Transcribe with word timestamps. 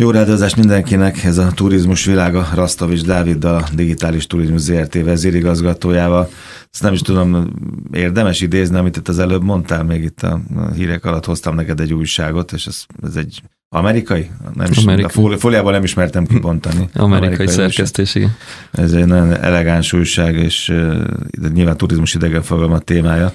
Jó 0.00 0.10
rádiózás 0.10 0.54
mindenkinek, 0.54 1.24
ez 1.24 1.38
a 1.38 1.52
turizmus 1.52 2.04
világa, 2.04 2.48
Rasztavics 2.54 3.04
Dáviddal, 3.04 3.54
a 3.54 3.68
Digitális 3.74 4.26
Turizmus 4.26 4.60
ZRT 4.60 4.94
vezérigazgatójával. 4.94 6.28
Ezt 6.72 6.82
nem 6.82 6.92
is 6.92 7.00
tudom, 7.00 7.52
érdemes 7.92 8.40
idézni, 8.40 8.78
amit 8.78 8.96
itt 8.96 9.08
az 9.08 9.18
előbb 9.18 9.42
mondtál, 9.42 9.84
még 9.84 10.02
itt 10.02 10.22
a 10.22 10.40
hírek 10.74 11.04
alatt 11.04 11.24
hoztam 11.24 11.54
neked 11.54 11.80
egy 11.80 11.92
újságot, 11.92 12.52
és 12.52 12.66
ez, 12.66 12.84
ez 13.02 13.16
egy 13.16 13.42
amerikai? 13.68 14.30
Nem 14.54 14.70
is, 14.70 14.76
Amerikai. 14.76 15.32
A 15.32 15.38
fóliában 15.38 15.72
nem 15.72 15.82
ismertem 15.82 16.26
kibontani. 16.26 16.76
Amerikai, 16.92 17.16
amerikai 17.16 17.46
szerkesztés, 17.46 18.14
igen. 18.14 18.36
Ez 18.72 18.92
egy 18.92 19.06
nagyon 19.06 19.36
elegáns 19.36 19.92
újság, 19.92 20.34
és 20.34 20.68
uh, 20.68 21.06
nyilván 21.52 21.76
turizmus 21.76 22.14
idegenforgalom 22.14 22.78
témája 22.78 23.32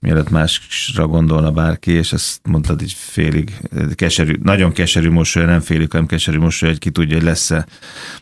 mielőtt 0.00 0.30
másra 0.30 1.06
gondolna 1.06 1.50
bárki, 1.50 1.90
és 1.90 2.12
ezt 2.12 2.40
mondtad 2.48 2.82
így 2.82 2.92
félig, 2.96 3.52
keserű, 3.94 4.34
nagyon 4.42 4.72
keserű 4.72 5.10
mosoly, 5.10 5.44
nem 5.44 5.60
félig, 5.60 5.90
hanem 5.90 6.06
keserű 6.06 6.38
mosoly, 6.38 6.68
hogy 6.68 6.78
ki 6.78 6.90
tudja, 6.90 7.16
hogy 7.16 7.24
lesz-e 7.24 7.66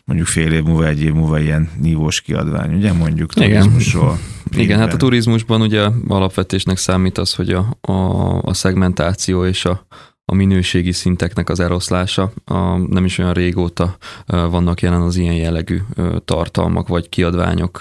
mondjuk 0.05 0.27
fél 0.27 0.51
év 0.51 0.63
múlva, 0.63 0.87
egy 0.87 1.01
év 1.01 1.13
múlva 1.13 1.39
ilyen 1.39 1.69
nívós 1.81 2.21
kiadvány, 2.21 2.73
ugye 2.73 2.93
mondjuk 2.93 3.33
turizmusról. 3.33 4.19
Igen. 4.51 4.63
Igen, 4.63 4.79
hát 4.79 4.93
a 4.93 4.97
turizmusban 4.97 5.61
ugye 5.61 5.89
alapvetésnek 6.07 6.77
számít 6.77 7.17
az, 7.17 7.33
hogy 7.33 7.49
a, 7.51 7.77
a, 7.81 7.93
a 8.41 8.53
szegmentáció 8.53 9.45
és 9.45 9.65
a, 9.65 9.85
a 10.29 10.35
minőségi 10.35 10.91
szinteknek 10.91 11.49
az 11.49 11.59
eloszlása. 11.59 12.31
A, 12.45 12.77
nem 12.77 13.05
is 13.05 13.17
olyan 13.17 13.33
régóta 13.33 13.97
vannak 14.25 14.81
jelen 14.81 15.01
az 15.01 15.15
ilyen 15.15 15.35
jellegű 15.35 15.79
tartalmak 16.25 16.87
vagy 16.87 17.09
kiadványok, 17.09 17.79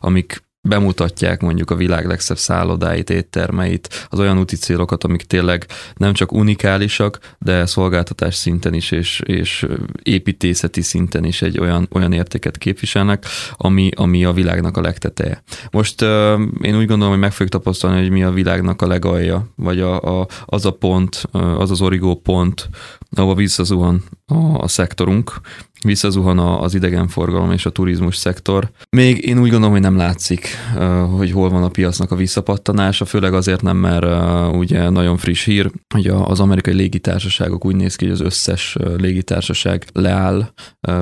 amik 0.00 0.47
bemutatják 0.68 1.40
mondjuk 1.40 1.70
a 1.70 1.74
világ 1.74 2.06
legszebb 2.06 2.38
szállodáit, 2.38 3.10
éttermeit, 3.10 4.06
az 4.08 4.18
olyan 4.18 4.38
úti 4.38 4.56
célokat, 4.56 5.04
amik 5.04 5.22
tényleg 5.22 5.66
nem 5.94 6.12
csak 6.12 6.32
unikálisak, 6.32 7.18
de 7.38 7.66
szolgáltatás 7.66 8.34
szinten 8.34 8.74
is, 8.74 8.90
és, 8.90 9.20
és 9.24 9.66
építészeti 10.02 10.82
szinten 10.82 11.24
is 11.24 11.42
egy 11.42 11.58
olyan, 11.58 11.88
olyan 11.92 12.12
értéket 12.12 12.58
képviselnek, 12.58 13.24
ami, 13.52 13.90
ami 13.96 14.24
a 14.24 14.32
világnak 14.32 14.76
a 14.76 14.80
legteteje. 14.80 15.42
Most 15.70 16.02
uh, 16.02 16.08
én 16.60 16.76
úgy 16.76 16.86
gondolom, 16.86 17.12
hogy 17.12 17.22
meg 17.22 17.32
fogjuk 17.32 17.50
tapasztalni, 17.50 18.00
hogy 18.00 18.10
mi 18.10 18.22
a 18.22 18.30
világnak 18.30 18.82
a 18.82 18.86
legalja, 18.86 19.46
vagy 19.56 19.80
a, 19.80 20.20
a, 20.20 20.26
az 20.44 20.66
a 20.66 20.70
pont, 20.70 21.22
az 21.32 21.70
az 21.70 21.80
origó 21.80 22.14
pont, 22.14 22.68
ahova 23.10 23.34
visszazuhan 23.34 24.04
a, 24.26 24.34
a 24.34 24.68
szektorunk, 24.68 25.40
visszazuhan 25.84 26.38
az 26.38 26.74
idegenforgalom 26.74 27.52
és 27.52 27.66
a 27.66 27.70
turizmus 27.70 28.16
szektor. 28.16 28.70
Még 28.96 29.26
én 29.26 29.38
úgy 29.38 29.50
gondolom, 29.50 29.70
hogy 29.70 29.80
nem 29.80 29.96
látszik, 29.96 30.48
hogy 31.16 31.30
hol 31.30 31.50
van 31.50 31.62
a 31.62 31.68
piacnak 31.68 32.10
a 32.10 32.16
visszapattanása, 32.16 33.04
főleg 33.04 33.34
azért 33.34 33.62
nem, 33.62 33.76
mert 33.76 34.06
ugye 34.54 34.88
nagyon 34.88 35.16
friss 35.16 35.44
hír, 35.44 35.70
hogy 35.94 36.06
az 36.06 36.40
amerikai 36.40 36.74
légitársaságok 36.74 37.64
úgy 37.64 37.76
néz 37.76 37.96
ki, 37.96 38.04
hogy 38.04 38.14
az 38.14 38.20
összes 38.20 38.76
légitársaság 38.96 39.84
leáll, 39.92 40.52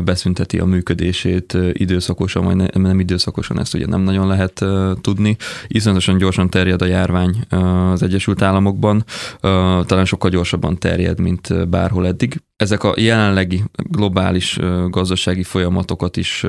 beszünteti 0.04 0.58
a 0.58 0.64
működését 0.64 1.58
időszakosan, 1.72 2.44
vagy 2.44 2.78
nem 2.78 3.00
időszakosan, 3.00 3.60
ezt 3.60 3.74
ugye 3.74 3.86
nem 3.86 4.00
nagyon 4.00 4.26
lehet 4.26 4.64
tudni. 5.00 5.36
Iszonyatosan 5.66 6.18
gyorsan 6.18 6.50
terjed 6.50 6.82
a 6.82 6.86
járvány 6.86 7.44
az 7.92 8.02
Egyesült 8.02 8.42
Államokban, 8.42 9.04
talán 9.86 10.04
sokkal 10.04 10.30
gyorsabban 10.30 10.78
terjed, 10.78 11.20
mint 11.20 11.68
bárhol 11.68 12.06
eddig. 12.06 12.42
Ezek 12.56 12.82
a 12.82 12.94
jelenlegi 12.96 13.62
globális 13.72 14.58
gazdasági 14.88 15.42
folyamatokat 15.42 16.16
is 16.16 16.46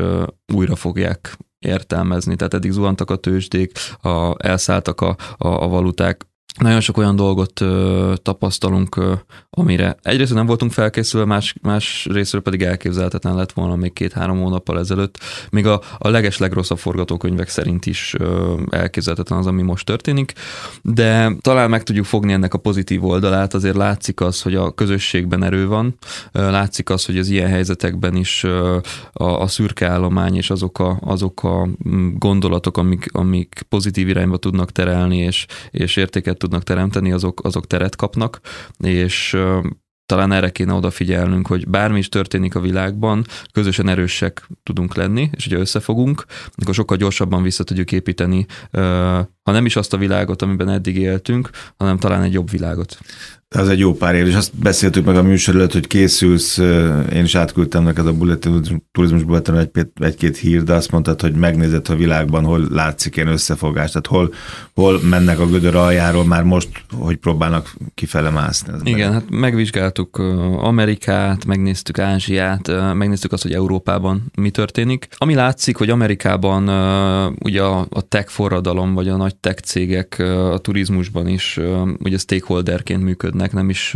újra 0.53 0.75
fogják 0.75 1.37
értelmezni. 1.59 2.35
Tehát 2.35 2.53
eddig 2.53 2.71
zuhantak 2.71 3.11
a 3.11 3.15
tőzsdék, 3.15 3.71
a, 4.01 4.47
elszálltak 4.47 5.01
a, 5.01 5.15
a, 5.37 5.47
a 5.47 5.67
valuták, 5.67 6.27
nagyon 6.57 6.79
sok 6.79 6.97
olyan 6.97 7.15
dolgot 7.15 7.61
ö, 7.61 8.13
tapasztalunk, 8.21 8.95
ö, 8.95 9.13
amire 9.49 9.97
egyrészt 10.01 10.33
nem 10.33 10.45
voltunk 10.45 10.71
felkészülve, 10.71 11.27
más, 11.27 11.55
más 11.61 12.07
részről 12.11 12.41
pedig 12.41 12.61
elképzelhetetlen 12.61 13.35
lett 13.35 13.51
volna 13.51 13.75
még 13.75 13.93
két-három 13.93 14.39
hónappal 14.39 14.79
ezelőtt. 14.79 15.19
Még 15.49 15.65
a, 15.65 15.81
a 15.97 16.09
leges 16.09 16.37
legrosszabb 16.37 16.77
forgatókönyvek 16.77 17.49
szerint 17.49 17.85
is 17.85 18.15
ö, 18.17 18.53
elképzelhetetlen 18.69 19.39
az, 19.39 19.45
ami 19.47 19.61
most 19.61 19.85
történik, 19.85 20.33
de 20.81 21.31
talán 21.41 21.69
meg 21.69 21.83
tudjuk 21.83 22.05
fogni 22.05 22.33
ennek 22.33 22.53
a 22.53 22.57
pozitív 22.57 23.05
oldalát, 23.05 23.53
azért 23.53 23.75
látszik 23.75 24.21
az, 24.21 24.41
hogy 24.41 24.55
a 24.55 24.71
közösségben 24.71 25.43
erő 25.43 25.67
van, 25.67 25.97
ö, 26.31 26.51
látszik 26.51 26.89
az, 26.89 27.05
hogy 27.05 27.17
az 27.17 27.29
ilyen 27.29 27.49
helyzetekben 27.49 28.15
is 28.15 28.43
ö, 28.43 28.77
a, 29.13 29.23
a 29.23 29.47
szürke 29.47 29.87
állomány 29.87 30.35
és 30.35 30.49
azok 30.49 30.79
a, 30.79 30.99
azok 31.01 31.43
a 31.43 31.67
gondolatok, 32.13 32.77
amik, 32.77 33.05
amik 33.11 33.65
pozitív 33.69 34.07
irányba 34.07 34.37
tudnak 34.37 34.71
terelni 34.71 35.17
és, 35.17 35.45
és 35.71 35.95
értéket 35.95 36.36
tudnak 36.37 36.63
teremteni, 36.63 37.11
azok, 37.11 37.43
azok 37.43 37.67
teret 37.67 37.95
kapnak, 37.95 38.39
és 38.77 39.37
talán 40.05 40.31
erre 40.31 40.49
kéne 40.49 40.73
odafigyelnünk, 40.73 41.47
hogy 41.47 41.67
bármi 41.67 41.97
is 41.97 42.09
történik 42.09 42.55
a 42.55 42.59
világban, 42.59 43.25
közösen 43.51 43.87
erősek 43.87 44.49
tudunk 44.63 44.95
lenni, 44.95 45.29
és 45.33 45.43
hogyha 45.43 45.59
összefogunk, 45.59 46.25
akkor 46.55 46.73
sokkal 46.73 46.97
gyorsabban 46.97 47.43
vissza 47.43 47.63
tudjuk 47.63 47.91
építeni, 47.91 48.45
ha 49.47 49.53
nem 49.53 49.65
is 49.65 49.75
azt 49.75 49.93
a 49.93 49.97
világot, 49.97 50.41
amiben 50.41 50.69
eddig 50.69 50.97
éltünk, 50.97 51.49
hanem 51.77 51.97
talán 51.97 52.23
egy 52.23 52.33
jobb 52.33 52.49
világot. 52.49 52.97
Ez 53.49 53.67
egy 53.67 53.79
jó 53.79 53.93
pár 53.93 54.15
év, 54.15 54.27
és 54.27 54.35
azt 54.35 54.51
beszéltük 54.55 55.05
meg 55.05 55.15
a 55.15 55.23
műsor 55.23 55.55
előtt, 55.55 55.73
hogy 55.73 55.87
készülsz, 55.87 56.57
én 57.13 57.23
is 57.23 57.35
átküldtem 57.35 57.83
neked 57.83 58.07
a 58.07 58.13
bulletin, 58.13 58.81
turizmus 58.91 59.23
bulletin 59.23 59.55
egy, 59.55 59.69
egy-két 59.99 60.37
hír, 60.37 60.63
de 60.63 60.73
azt 60.73 60.91
mondtad, 60.91 61.21
hogy 61.21 61.33
megnézed 61.33 61.89
a 61.89 61.95
világban, 61.95 62.43
hol 62.43 62.67
látszik 62.69 63.15
ilyen 63.15 63.27
összefogás, 63.27 63.91
tehát 63.91 64.07
hol, 64.07 64.33
hol 64.73 64.99
mennek 65.01 65.39
a 65.39 65.47
gödör 65.47 65.75
aljáról 65.75 66.25
már 66.25 66.43
most, 66.43 66.69
hogy 66.91 67.17
próbálnak 67.17 67.73
kifele 67.93 68.29
mászni. 68.29 68.73
Igen, 68.83 69.11
meg. 69.11 69.21
hát 69.21 69.29
megvizsgáltuk 69.29 70.17
Amerikát, 70.57 71.45
megnéztük 71.45 71.99
Ázsiát, 71.99 72.67
megnéztük 72.93 73.31
azt, 73.31 73.43
hogy 73.43 73.53
Európában 73.53 74.31
mi 74.35 74.49
történik. 74.49 75.07
Ami 75.17 75.33
látszik, 75.33 75.77
hogy 75.77 75.89
Amerikában 75.89 76.63
ugye 77.39 77.61
a 77.63 78.01
tech 78.07 78.29
forradalom, 78.29 78.93
vagy 78.93 79.07
a 79.07 79.15
nagy 79.15 79.35
tech 79.39 79.61
cégek 79.61 80.19
a 80.53 80.57
turizmusban 80.57 81.27
is 81.27 81.59
ugye 81.99 82.17
stakeholderként 82.17 83.03
működnek, 83.03 83.51
nem 83.51 83.69
is 83.69 83.93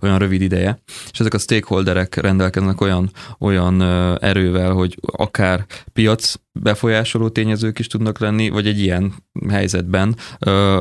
olyan 0.00 0.18
rövid 0.18 0.40
ideje, 0.40 0.82
és 1.12 1.20
ezek 1.20 1.34
a 1.34 1.38
stakeholderek 1.38 2.14
rendelkeznek 2.14 2.80
olyan, 2.80 3.10
olyan 3.38 3.82
erővel, 4.18 4.72
hogy 4.72 4.98
akár 5.00 5.66
piac 5.92 6.34
befolyásoló 6.52 7.28
tényezők 7.28 7.78
is 7.78 7.86
tudnak 7.86 8.18
lenni, 8.18 8.48
vagy 8.48 8.66
egy 8.66 8.80
ilyen 8.80 9.14
helyzetben 9.48 10.16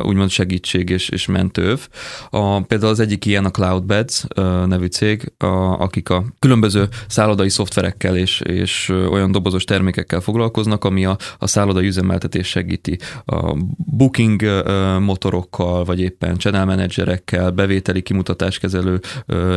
úgymond 0.03 0.30
segítség 0.30 0.90
és, 0.90 1.09
és 1.09 1.25
mentőv. 1.25 1.88
A, 2.30 2.62
például 2.62 2.91
az 2.91 3.00
egyik 3.00 3.25
ilyen 3.25 3.46
a 3.46 3.52
Cloudbeds 3.52 4.24
nevű 4.66 4.85
cég, 4.85 5.31
a, 5.38 5.46
akik 5.81 6.09
a 6.09 6.25
különböző 6.40 6.88
szállodai 7.07 7.50
szoftverekkel 7.50 8.18
és, 8.18 8.41
és 8.41 8.90
olyan 8.90 9.31
dobozos 9.31 9.63
termékekkel 9.63 10.19
foglalkoznak, 10.19 10.84
ami 10.84 11.06
a, 11.06 11.18
a 11.38 11.47
szállodai 11.47 11.88
üzemeltetés 11.88 12.47
segíti. 12.47 13.00
A 13.25 13.57
booking 13.78 14.63
motorokkal, 15.00 15.84
vagy 15.84 16.00
éppen 16.00 16.38
channel 16.38 16.66
managerekkel, 16.66 17.51
bevételi 17.51 18.01
kimutatáskezelő 18.01 19.00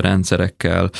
rendszerekkel 0.00 0.90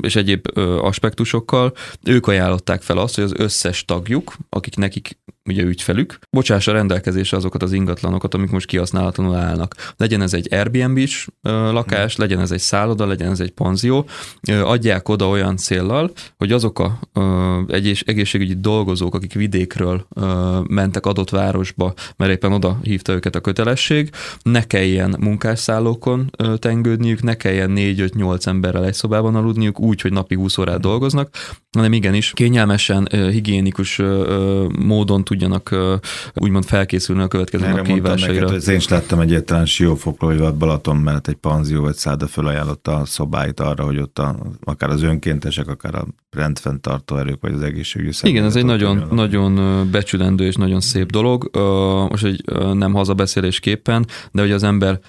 és 0.00 0.16
egyéb 0.16 0.58
aspektusokkal. 0.80 1.72
Ők 2.04 2.26
ajánlották 2.26 2.82
fel 2.82 2.98
azt, 2.98 3.14
hogy 3.14 3.24
az 3.24 3.34
összes 3.36 3.84
tagjuk, 3.92 4.40
akik 4.48 4.80
nekik 4.80 5.06
ugye 5.48 5.62
ügyfelük, 5.62 6.18
bocsássa 6.30 6.72
rendelkezésre 6.72 7.36
azokat 7.36 7.62
az 7.62 7.72
ingatlanokat, 7.72 8.34
amik 8.34 8.50
most 8.50 8.66
kihasználatlanul 8.66 9.34
állnak. 9.34 9.74
Legyen 9.96 10.22
ez 10.22 10.34
egy 10.34 10.54
Airbnb-s 10.54 11.28
lakás, 11.42 12.16
legyen 12.16 12.40
ez 12.40 12.50
egy 12.50 12.60
szálloda, 12.60 13.06
legyen 13.06 13.30
ez 13.30 13.40
egy 13.40 13.50
panzió, 13.50 14.06
adják 14.62 15.08
oda 15.08 15.28
olyan 15.28 15.56
céllal, 15.56 16.10
hogy 16.36 16.52
azok 16.52 16.78
a 16.78 16.98
egy 17.68 18.02
egészségügyi 18.06 18.54
dolgozók, 18.54 19.14
akik 19.14 19.32
vidékről 19.32 20.06
mentek 20.68 21.06
adott 21.06 21.30
városba, 21.30 21.94
mert 22.16 22.30
éppen 22.30 22.52
oda 22.52 22.78
hívta 22.82 23.12
őket 23.12 23.34
a 23.34 23.40
kötelesség, 23.40 24.10
ne 24.42 24.64
kelljen 24.64 25.16
munkásszállókon 25.20 26.30
tengődniük, 26.58 27.22
ne 27.22 27.34
kelljen 27.34 27.72
4-5-8 27.76 28.46
emberrel 28.46 28.84
egy 28.84 28.94
szobában 28.94 29.34
aludniuk, 29.34 29.80
úgy, 29.80 30.00
hogy 30.00 30.12
napi 30.12 30.34
20 30.34 30.58
órát 30.58 30.80
dolgoznak, 30.80 31.34
hanem 31.72 31.92
igenis 31.92 32.32
kényelmesen, 32.34 33.08
higiénikus 33.10 34.00
módon 34.78 35.24
tudjanak 35.32 35.74
úgymond 36.34 36.64
felkészülni 36.64 37.22
a 37.22 37.28
következő 37.28 37.66
nap 37.66 37.86
kihívásaira. 37.86 38.50
Neked, 38.50 38.68
én 38.68 38.76
is 38.76 38.88
láttam 38.88 39.20
egy 39.20 39.32
egyetlen 39.32 39.66
siófokról, 39.66 40.30
hogy 40.30 40.40
a 40.40 40.52
Balaton 40.52 40.96
mellett 40.96 41.28
egy 41.28 41.34
panzió 41.34 41.80
vagy 41.82 41.94
száda 41.94 42.26
felajánlotta 42.26 42.96
a 42.96 43.04
szobáit 43.04 43.60
arra, 43.60 43.84
hogy 43.84 43.98
ott 43.98 44.18
a, 44.18 44.36
akár 44.64 44.90
az 44.90 45.02
önkéntesek, 45.02 45.68
akár 45.68 45.94
a 45.94 46.06
rendfenntartó 46.30 47.16
erők, 47.16 47.40
vagy 47.40 47.52
az 47.52 47.62
egészségügyi 47.62 48.12
Igen, 48.22 48.44
ez 48.44 48.56
egy 48.56 48.64
nagyon, 48.64 49.06
nagyon 49.10 49.88
becsülendő 49.90 50.46
és 50.46 50.54
nagyon 50.54 50.80
szép 50.80 51.10
dolog. 51.10 51.56
Most 52.10 52.24
egy 52.24 52.44
nem 52.74 52.92
hazabeszélésképpen, 52.92 54.06
de 54.32 54.40
hogy 54.40 54.52
az 54.52 54.62
ember 54.62 55.00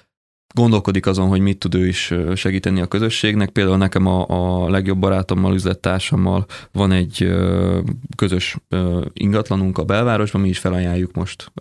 gondolkodik 0.53 1.05
azon, 1.05 1.27
hogy 1.27 1.39
mit 1.39 1.57
tud 1.57 1.75
ő 1.75 1.87
is 1.87 2.13
segíteni 2.35 2.81
a 2.81 2.87
közösségnek. 2.87 3.49
Például 3.49 3.77
nekem 3.77 4.05
a, 4.05 4.25
a 4.27 4.69
legjobb 4.69 4.97
barátommal, 4.97 5.53
üzlettársammal 5.53 6.45
van 6.71 6.91
egy 6.91 7.33
közös 8.15 8.57
ingatlanunk 9.13 9.77
a 9.77 9.83
belvárosban, 9.83 10.41
mi 10.41 10.49
is 10.49 10.59
felajánljuk 10.59 11.13
most 11.13 11.51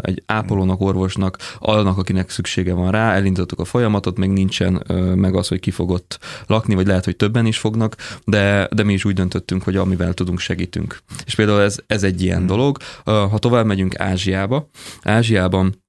egy 0.00 0.22
ápolónak, 0.26 0.80
orvosnak, 0.80 1.38
annak, 1.58 1.98
akinek 1.98 2.30
szüksége 2.30 2.74
van 2.74 2.90
rá, 2.90 3.12
elindítottuk 3.12 3.58
a 3.58 3.64
folyamatot, 3.64 4.18
még 4.18 4.30
nincsen 4.30 4.82
meg 5.14 5.34
az, 5.34 5.48
hogy 5.48 5.60
ki 5.60 5.70
fogott 5.70 6.18
lakni, 6.46 6.74
vagy 6.74 6.86
lehet, 6.86 7.04
hogy 7.04 7.16
többen 7.16 7.46
is 7.46 7.58
fognak, 7.58 7.96
de, 8.24 8.68
de 8.74 8.82
mi 8.82 8.92
is 8.92 9.04
úgy 9.04 9.14
döntöttünk, 9.14 9.62
hogy 9.62 9.76
amivel 9.76 10.14
tudunk, 10.14 10.38
segítünk. 10.38 10.98
És 11.24 11.34
például 11.34 11.60
ez, 11.60 11.78
ez 11.86 12.02
egy 12.02 12.22
ilyen 12.22 12.38
hmm. 12.38 12.46
dolog. 12.46 12.76
Ha 13.04 13.38
tovább 13.38 13.66
megyünk 13.66 13.98
Ázsiába, 13.98 14.68
Ázsiában 15.02 15.80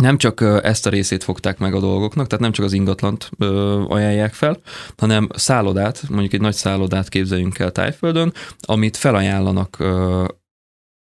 nem 0.00 0.18
csak 0.18 0.60
ezt 0.62 0.86
a 0.86 0.90
részét 0.90 1.24
fogták 1.24 1.58
meg 1.58 1.74
a 1.74 1.80
dolgoknak, 1.80 2.26
tehát 2.26 2.44
nem 2.44 2.52
csak 2.52 2.64
az 2.64 2.72
ingatlant 2.72 3.30
ö, 3.38 3.82
ajánlják 3.88 4.32
fel, 4.32 4.60
hanem 4.96 5.28
szállodát, 5.34 6.02
mondjuk 6.08 6.32
egy 6.32 6.40
nagy 6.40 6.54
szállodát 6.54 7.08
képzeljünk 7.08 7.58
el 7.58 7.72
Tájföldön, 7.72 8.32
amit 8.60 8.96
felajánlanak 8.96 9.76
ö, 9.78 10.24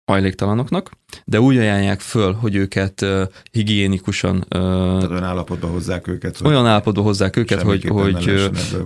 hajléktalanoknak, 0.05 0.91
de 1.25 1.39
úgy 1.39 1.57
ajánlják 1.57 1.99
föl, 1.99 2.33
hogy 2.33 2.55
őket 2.55 3.01
uh, 3.01 3.21
higiénikusan... 3.51 4.35
Uh, 4.35 4.43
Tehát 4.49 5.09
olyan 5.09 5.23
állapotba 5.23 5.67
hozzák 5.67 6.07
őket. 6.07 6.37
Hogy 6.37 6.47
olyan 6.47 6.65
állapotba 6.67 7.01
hozzák 7.01 7.35
őket, 7.35 7.61
hogy, 7.61 7.83
hogy 7.83 8.15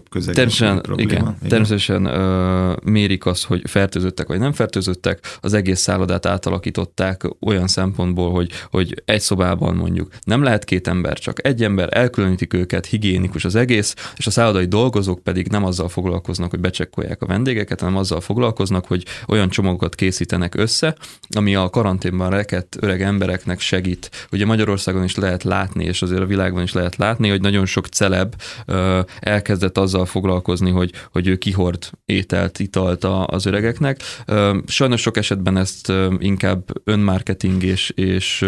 természetesen, 0.09 0.81
igen, 0.95 0.97
igen. 0.97 1.37
természetesen 1.47 2.05
uh, 2.05 2.75
mérik 2.83 3.25
azt, 3.25 3.45
hogy 3.45 3.61
fertőzöttek 3.69 4.27
vagy 4.27 4.39
nem 4.39 4.51
fertőzöttek, 4.51 5.37
az 5.41 5.53
egész 5.53 5.79
szállodát 5.79 6.25
átalakították 6.25 7.23
olyan 7.39 7.67
szempontból, 7.67 8.31
hogy, 8.31 8.51
hogy 8.69 9.01
egy 9.05 9.21
szobában 9.21 9.75
mondjuk 9.75 10.09
nem 10.23 10.43
lehet 10.43 10.63
két 10.63 10.87
ember, 10.87 11.19
csak 11.19 11.47
egy 11.47 11.63
ember, 11.63 11.89
elkülönítik 11.91 12.53
őket, 12.53 12.85
higiénikus 12.85 13.45
az 13.45 13.55
egész, 13.55 13.95
és 14.15 14.27
a 14.27 14.31
szállodai 14.31 14.65
dolgozók 14.65 15.23
pedig 15.23 15.47
nem 15.47 15.65
azzal 15.65 15.89
foglalkoznak, 15.89 16.49
hogy 16.49 16.59
becsekkolják 16.59 17.21
a 17.21 17.25
vendégeket, 17.25 17.79
hanem 17.79 17.97
azzal 17.97 18.21
foglalkoznak, 18.21 18.85
hogy 18.85 19.05
olyan 19.27 19.49
csomagokat 19.49 19.95
készítenek 19.95 20.55
össze, 20.55 20.95
ami 21.35 21.55
a 21.55 21.69
karantén 21.69 22.13
már 22.13 22.31
rekedt 22.31 22.77
öreg 22.79 23.01
embereknek 23.01 23.59
segít. 23.59 24.27
Ugye 24.31 24.45
Magyarországon 24.45 25.03
is 25.03 25.15
lehet 25.15 25.43
látni, 25.43 25.83
és 25.83 26.01
azért 26.01 26.21
a 26.21 26.25
világban 26.25 26.63
is 26.63 26.73
lehet 26.73 26.95
látni, 26.95 27.29
hogy 27.29 27.41
nagyon 27.41 27.65
sok 27.65 27.87
celeb 27.87 28.33
ö, 28.65 28.99
elkezdett 29.19 29.77
azzal 29.77 30.05
foglalkozni, 30.05 30.71
hogy, 30.71 30.91
hogy 31.11 31.27
ő 31.27 31.35
kihord 31.35 31.89
ételt, 32.05 32.59
italt 32.59 33.03
az 33.25 33.45
öregeknek. 33.45 34.01
Ö, 34.25 34.57
sajnos 34.67 35.01
sok 35.01 35.17
esetben 35.17 35.57
ezt 35.57 35.89
ö, 35.89 36.13
inkább 36.19 36.63
önmarketing 36.83 37.63
és, 37.63 37.89
és 37.89 38.41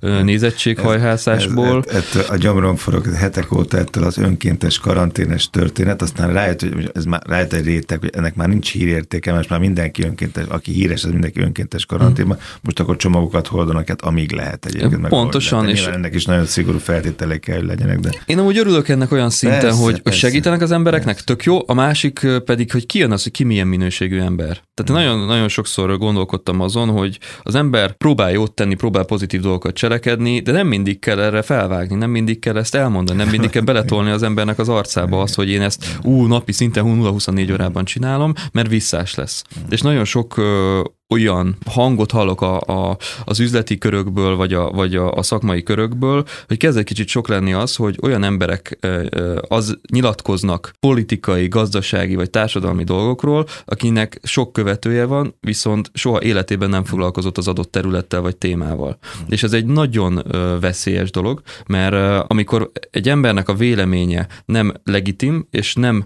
ö, 0.00 0.22
nézettséghajhászásból. 0.22 1.84
Ez, 1.88 1.94
ez, 1.94 2.16
ez, 2.16 2.30
a 2.30 2.36
gyomrom 2.36 2.76
forog 2.76 3.14
hetek 3.14 3.52
óta 3.52 3.78
ettől 3.78 4.04
az 4.04 4.18
önkéntes 4.18 4.78
karanténes 4.78 5.50
történet, 5.50 6.02
aztán 6.02 6.32
rájött, 6.32 6.60
hogy 6.60 6.90
ez 6.94 7.04
már 7.04 7.22
rájött 7.26 7.52
egy 7.52 7.64
réteg, 7.64 8.00
hogy 8.00 8.10
ennek 8.12 8.34
már 8.34 8.48
nincs 8.48 8.72
hírértéke, 8.72 9.32
mert 9.32 9.48
már 9.48 9.60
mindenki 9.60 10.02
önkéntes, 10.02 10.44
aki 10.48 10.72
híres, 10.72 11.04
az 11.04 11.10
mindenki 11.10 11.40
önkéntes 11.40 11.86
karanténban. 11.96 12.38
Most 12.60 12.80
akkor 12.80 12.96
csomagokat 12.96 13.46
hordanak, 13.46 13.88
hát 13.88 14.02
amíg 14.02 14.32
lehet 14.32 14.66
egyébként. 14.66 15.08
Pontosan. 15.08 15.68
És 15.68 15.86
ennek 15.86 16.14
is 16.14 16.24
nagyon 16.24 16.46
szigorú 16.46 16.78
feltételek 16.78 17.40
kell, 17.40 17.56
hogy 17.56 17.66
legyenek. 17.66 17.98
De... 17.98 18.10
Én 18.26 18.38
amúgy 18.38 18.58
örülök 18.58 18.88
ennek 18.88 19.12
olyan 19.12 19.30
szinten, 19.30 19.60
persze, 19.60 19.82
hogy, 19.82 20.02
persze, 20.02 20.18
segítenek 20.18 20.60
az 20.60 20.70
embereknek, 20.70 21.14
persze. 21.14 21.24
tök 21.24 21.44
jó, 21.44 21.58
a 21.66 21.74
másik 21.74 22.26
pedig, 22.44 22.72
hogy 22.72 22.86
ki 22.86 22.98
jön 22.98 23.12
az, 23.12 23.22
hogy 23.22 23.32
ki 23.32 23.44
milyen 23.44 23.66
minőségű 23.66 24.20
ember. 24.20 24.60
Tehát 24.74 25.02
hmm. 25.02 25.12
nagyon, 25.12 25.26
nagyon 25.26 25.48
sokszor 25.48 25.98
gondolkodtam 25.98 26.60
azon, 26.60 26.88
hogy 26.88 27.18
az 27.42 27.54
ember 27.54 27.92
próbál 27.92 28.30
jót 28.30 28.52
tenni, 28.52 28.74
próbál 28.74 29.04
pozitív 29.04 29.40
dolgokat 29.40 29.74
cselekedni, 29.74 30.40
de 30.40 30.52
nem 30.52 30.66
mindig 30.66 30.98
kell 30.98 31.20
erre 31.20 31.42
felvágni, 31.42 31.96
nem 31.96 32.10
mindig 32.10 32.38
kell 32.38 32.56
ezt 32.56 32.74
elmondani, 32.74 33.18
nem 33.18 33.28
mindig 33.28 33.50
kell 33.50 33.62
beletolni 33.72 34.10
az 34.10 34.22
embernek 34.22 34.58
az 34.58 34.68
arcába 34.68 35.20
azt, 35.20 35.34
hogy 35.34 35.48
én 35.48 35.62
ezt 35.62 35.98
ú, 36.02 36.26
napi 36.26 36.52
szinten 36.52 36.84
0-24 36.86 37.52
órában 37.52 37.84
csinálom, 37.84 38.32
mert 38.52 38.68
visszás 38.68 39.14
lesz. 39.14 39.44
Hmm. 39.54 39.64
És 39.70 39.80
nagyon 39.80 40.04
sok 40.04 40.40
olyan 41.12 41.56
hangot 41.66 42.10
hallok 42.10 42.40
a, 42.40 42.60
a, 42.60 42.96
az 43.24 43.40
üzleti 43.40 43.78
körökből, 43.78 44.36
vagy, 44.36 44.54
a, 44.54 44.70
vagy 44.70 44.96
a, 44.96 45.12
a 45.12 45.22
szakmai 45.22 45.62
körökből, 45.62 46.24
hogy 46.46 46.56
kezd 46.56 46.78
egy 46.78 46.84
kicsit 46.84 47.08
sok 47.08 47.28
lenni 47.28 47.52
az, 47.52 47.76
hogy 47.76 47.98
olyan 48.02 48.24
emberek 48.24 48.78
az 49.48 49.78
nyilatkoznak 49.92 50.72
politikai, 50.80 51.48
gazdasági 51.48 52.14
vagy 52.14 52.30
társadalmi 52.30 52.84
dolgokról, 52.84 53.46
akinek 53.64 54.20
sok 54.22 54.52
követője 54.62 55.04
van, 55.04 55.34
viszont 55.40 55.90
soha 55.94 56.22
életében 56.22 56.70
nem 56.70 56.84
foglalkozott 56.84 57.38
az 57.38 57.48
adott 57.48 57.70
területtel 57.70 58.20
vagy 58.20 58.36
témával. 58.36 58.98
És 59.28 59.42
ez 59.42 59.52
egy 59.52 59.66
nagyon 59.66 60.22
veszélyes 60.60 61.10
dolog, 61.10 61.42
mert 61.66 62.24
amikor 62.30 62.70
egy 62.90 63.08
embernek 63.08 63.48
a 63.48 63.54
véleménye 63.54 64.26
nem 64.44 64.72
legitim, 64.84 65.46
és 65.50 65.74
nem 65.74 66.04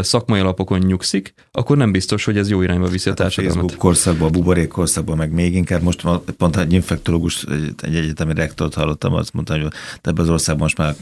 szakmai 0.00 0.40
alapokon 0.40 0.78
nyugszik, 0.78 1.34
akkor 1.50 1.76
nem 1.76 1.92
biztos, 1.92 2.24
hogy 2.24 2.38
ez 2.38 2.50
jó 2.50 2.62
irányba 2.62 2.86
viszi 2.86 3.08
hát 3.08 3.18
a 3.18 3.22
társadalmat. 3.22 3.56
A 3.56 3.60
Facebook 3.60 3.80
korszakban, 3.82 4.28
a 4.28 4.30
buborékkorszakban, 4.30 5.16
meg 5.16 5.32
még 5.32 5.54
inkább 5.54 5.82
most 5.82 6.02
pont 6.36 6.56
egy 6.56 6.72
infektológus, 6.72 7.44
egy 7.82 7.96
egyetemi 7.96 8.34
rektort 8.34 8.74
hallottam, 8.74 9.12
azt 9.12 9.32
mondta, 9.32 9.58
hogy 9.58 9.72
ebben 10.02 10.24
az 10.24 10.30
országban 10.30 10.62
most 10.62 10.78
már 10.78 10.94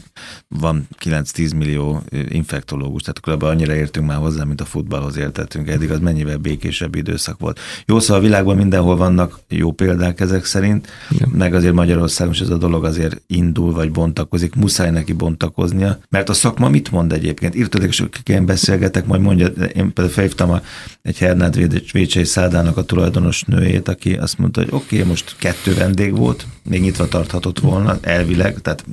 van 0.47 0.87
9-10 1.03 1.55
millió 1.57 2.03
infektológus, 2.29 3.01
tehát 3.01 3.17
akkor 3.17 3.33
ebben 3.33 3.49
annyira 3.49 3.75
értünk 3.75 4.07
már 4.07 4.17
hozzá, 4.17 4.43
mint 4.43 4.61
a 4.61 4.65
futballhoz 4.65 5.17
értettünk. 5.17 5.69
Eddig 5.69 5.91
az 5.91 5.99
mennyivel 5.99 6.37
békésebb 6.37 6.95
időszak 6.97 7.39
volt. 7.39 7.59
Jó, 7.85 7.99
szóval 7.99 8.21
a 8.21 8.25
világban 8.25 8.55
mindenhol 8.55 8.97
vannak 8.97 9.39
jó 9.49 9.71
példák 9.71 10.19
ezek 10.19 10.45
szerint, 10.45 10.87
Igen. 11.09 11.29
meg 11.29 11.53
azért 11.53 11.73
Magyarországon 11.73 12.33
is 12.33 12.39
ez 12.39 12.49
a 12.49 12.57
dolog 12.57 12.85
azért 12.85 13.21
indul, 13.27 13.73
vagy 13.73 13.91
bontakozik, 13.91 14.55
muszáj 14.55 14.91
neki 14.91 15.13
bontakoznia, 15.13 15.99
mert 16.09 16.29
a 16.29 16.33
szakma 16.33 16.69
mit 16.69 16.91
mond 16.91 17.13
egyébként? 17.13 17.55
Írtad, 17.55 17.83
és 17.83 18.03
én 18.25 18.45
beszélgetek, 18.45 19.05
majd 19.05 19.21
mondja, 19.21 19.47
én 19.47 19.93
például 19.93 20.09
felhívtam 20.09 20.51
a, 20.51 20.61
egy 21.01 21.17
Hernád 21.17 21.91
Vécsei 21.91 22.23
szádának 22.23 22.77
a 22.77 22.83
tulajdonos 22.83 23.43
nőjét, 23.43 23.87
aki 23.87 24.13
azt 24.13 24.37
mondta, 24.37 24.59
hogy 24.59 24.69
oké, 24.71 24.95
okay, 24.95 25.07
most 25.07 25.35
kettő 25.39 25.73
vendég 25.73 26.15
volt, 26.17 26.45
még 26.69 26.81
nyitva 26.81 27.07
tarthatott 27.07 27.59
volna, 27.59 27.97
elvileg, 28.01 28.61
tehát, 28.61 28.85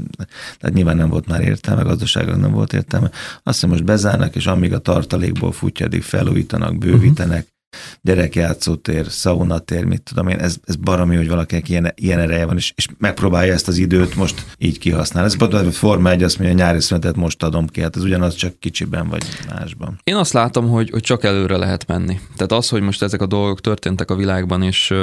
tehát 0.59 0.75
nyilván 0.75 0.97
nem 0.97 1.09
volt 1.09 1.27
már 1.27 1.41
értelme, 1.41 1.83
gazdaságra 1.83 2.37
nem 2.37 2.53
volt 2.53 2.73
értelme. 2.73 3.11
Azt 3.43 3.55
hiszem, 3.55 3.71
most 3.71 3.85
bezárnak, 3.85 4.37
és 4.37 4.47
amíg 4.47 4.73
a 4.73 4.79
tartalékból 4.79 5.53
futja, 5.53 5.87
addig 5.87 6.03
felújítanak, 6.03 6.79
bővítenek, 6.79 7.54
gyerekjátszótér, 8.01 9.07
szaunatér, 9.09 9.85
mit 9.85 10.03
tudom 10.03 10.29
én, 10.29 10.39
ez, 10.39 10.57
ez 10.65 10.77
barami, 10.77 11.17
hogy 11.17 11.29
valakinek 11.29 11.69
ilyen, 11.69 11.93
ilyen 11.95 12.19
ereje 12.19 12.47
van, 12.47 12.57
és, 12.57 12.73
és 12.77 12.87
megpróbálja 12.99 13.53
ezt 13.53 13.69
az 13.69 13.77
időt 13.77 14.15
most 14.15 14.45
így 14.59 14.79
kihasználni. 14.79 15.29
Ez 15.29 15.37
pont 15.37 15.55
a 15.55 15.71
Forma 15.71 16.11
egy 16.11 16.23
azt 16.23 16.39
mondja, 16.39 16.57
a 16.57 16.59
nyári 16.59 16.81
szünetet 16.81 17.17
most 17.17 17.43
adom 17.43 17.67
ki, 17.67 17.81
hát 17.81 17.97
ez 17.97 18.03
ugyanaz 18.03 18.35
csak 18.35 18.59
kicsiben 18.59 19.09
vagy 19.09 19.25
másban. 19.49 20.01
Én 20.05 20.15
azt 20.15 20.33
látom, 20.33 20.69
hogy, 20.69 20.91
hogy 20.91 21.03
csak 21.03 21.25
előre 21.25 21.57
lehet 21.57 21.87
menni. 21.87 22.21
Tehát 22.37 22.53
az, 22.53 22.69
hogy 22.69 22.83
most 22.83 23.03
ezek 23.03 23.23
a 23.23 23.27
dolgok 23.27 23.61
történtek 23.61 24.11
a 24.11 24.17
világban, 24.17 24.63
és 24.63 24.95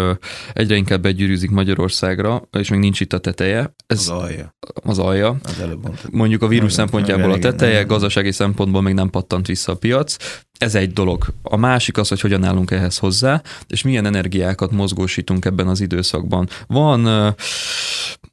egyre 0.53 0.75
inkább 0.75 1.01
begyűrűzik 1.01 1.49
Magyarországra, 1.49 2.47
és 2.51 2.69
még 2.69 2.79
nincs 2.79 2.99
itt 2.99 3.13
a 3.13 3.17
teteje. 3.17 3.73
Ez 3.87 3.99
az 3.99 4.09
alja. 4.09 4.55
Az 4.73 4.99
alja. 4.99 5.37
Az 5.43 5.63
Mondjuk 6.11 6.41
a 6.41 6.47
vírus 6.47 6.73
szempontjából 6.73 7.31
a 7.31 7.39
teteje, 7.39 7.83
gazdasági 7.83 8.31
szempontból 8.31 8.81
még 8.81 8.93
nem 8.93 9.09
pattant 9.09 9.47
vissza 9.47 9.71
a 9.71 9.75
piac 9.75 10.15
ez 10.61 10.75
egy 10.75 10.93
dolog. 10.93 11.25
A 11.41 11.55
másik 11.55 11.97
az, 11.97 12.09
hogy 12.09 12.21
hogyan 12.21 12.43
állunk 12.43 12.71
ehhez 12.71 12.97
hozzá, 12.97 13.41
és 13.67 13.81
milyen 13.81 14.05
energiákat 14.05 14.71
mozgósítunk 14.71 15.45
ebben 15.45 15.67
az 15.67 15.81
időszakban. 15.81 16.47
Van 16.67 17.07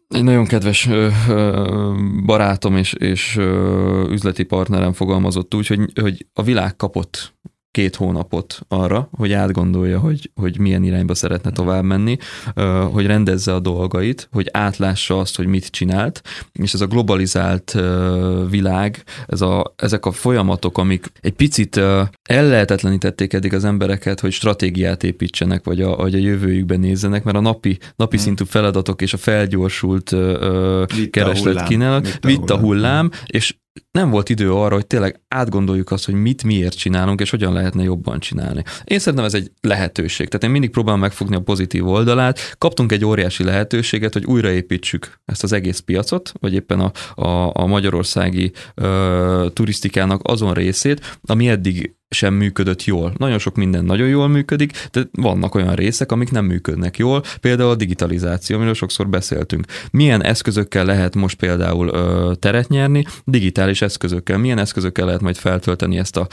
egy 0.08 0.22
nagyon 0.22 0.46
kedves 0.46 0.88
barátom 2.26 2.76
és, 2.76 2.92
és 2.92 3.36
üzleti 4.08 4.42
partnerem 4.42 4.92
fogalmazott 4.92 5.54
úgy, 5.54 5.66
hogy, 5.66 6.00
hogy 6.00 6.26
a 6.32 6.42
világ 6.42 6.76
kapott 6.76 7.34
két 7.70 7.96
hónapot 7.96 8.60
arra, 8.68 9.08
hogy 9.12 9.32
átgondolja, 9.32 9.98
hogy, 9.98 10.30
hogy 10.34 10.58
milyen 10.58 10.84
irányba 10.84 11.14
szeretne 11.14 11.50
tovább 11.50 11.84
menni, 11.84 12.16
hogy 12.90 13.06
rendezze 13.06 13.54
a 13.54 13.60
dolgait, 13.60 14.28
hogy 14.32 14.48
átlássa 14.52 15.18
azt, 15.18 15.36
hogy 15.36 15.46
mit 15.46 15.66
csinált, 15.66 16.22
és 16.52 16.74
ez 16.74 16.80
a 16.80 16.86
globalizált 16.86 17.76
világ, 18.50 19.04
ez 19.26 19.40
a, 19.40 19.74
ezek 19.76 20.06
a 20.06 20.12
folyamatok, 20.12 20.78
amik 20.78 21.06
egy 21.20 21.32
picit 21.32 21.80
ellehetetlenítették 22.22 23.32
eddig 23.32 23.54
az 23.54 23.64
embereket, 23.64 24.20
hogy 24.20 24.32
stratégiát 24.32 25.04
építsenek, 25.04 25.64
vagy 25.64 25.82
a, 25.82 25.96
vagy 25.96 26.14
a 26.14 26.18
jövőjükben 26.18 26.80
nézzenek, 26.80 27.24
mert 27.24 27.36
a 27.36 27.40
napi, 27.40 27.78
napi 27.96 28.16
hmm. 28.16 28.24
szintű 28.24 28.44
feladatok 28.44 29.02
és 29.02 29.12
a 29.12 29.16
felgyorsult 29.16 30.16
kereslet 31.10 31.62
kínálat, 31.62 32.18
vitt 32.20 32.50
a 32.50 32.58
hullám, 32.58 33.10
és 33.26 33.54
nem 33.90 34.10
volt 34.10 34.28
idő 34.28 34.52
arra, 34.52 34.74
hogy 34.74 34.86
tényleg 34.86 35.20
átgondoljuk 35.28 35.90
azt, 35.90 36.04
hogy 36.04 36.14
mit 36.14 36.44
miért 36.44 36.76
csinálunk, 36.76 37.20
és 37.20 37.30
hogyan 37.30 37.52
lehetne 37.52 37.82
jobban 37.82 38.20
csinálni. 38.20 38.62
Én 38.84 38.98
szerintem 38.98 39.24
ez 39.24 39.34
egy 39.34 39.52
lehetőség. 39.60 40.26
Tehát 40.28 40.44
én 40.44 40.50
mindig 40.50 40.70
próbálom 40.70 41.00
megfogni 41.00 41.36
a 41.36 41.40
pozitív 41.40 41.88
oldalát. 41.88 42.54
Kaptunk 42.58 42.92
egy 42.92 43.04
óriási 43.04 43.44
lehetőséget, 43.44 44.12
hogy 44.12 44.24
újraépítsük 44.24 45.20
ezt 45.24 45.42
az 45.42 45.52
egész 45.52 45.78
piacot, 45.78 46.32
vagy 46.40 46.54
éppen 46.54 46.80
a, 46.80 46.92
a, 47.22 47.50
a 47.54 47.66
magyarországi 47.66 48.52
ö, 48.74 49.46
turisztikának 49.52 50.20
azon 50.24 50.54
részét, 50.54 51.18
ami 51.22 51.48
eddig 51.48 51.96
sem 52.10 52.34
működött 52.34 52.84
jól. 52.84 53.12
Nagyon 53.16 53.38
sok 53.38 53.56
minden 53.56 53.84
nagyon 53.84 54.08
jól 54.08 54.28
működik, 54.28 54.86
de 54.90 55.02
vannak 55.12 55.54
olyan 55.54 55.74
részek, 55.74 56.12
amik 56.12 56.30
nem 56.30 56.44
működnek 56.44 56.96
jól, 56.96 57.22
például 57.40 57.70
a 57.70 57.74
digitalizáció, 57.74 58.56
amiről 58.56 58.74
sokszor 58.74 59.08
beszéltünk. 59.08 59.66
Milyen 59.90 60.24
eszközökkel 60.24 60.84
lehet 60.84 61.14
most 61.14 61.36
például 61.36 61.88
ö, 61.88 62.32
teret 62.38 62.68
nyerni? 62.68 63.04
Digitális 63.24 63.82
eszközökkel. 63.82 64.38
Milyen 64.38 64.58
eszközökkel 64.58 65.06
lehet 65.06 65.20
majd 65.20 65.36
feltölteni 65.36 65.98
ezt 65.98 66.16
a 66.16 66.28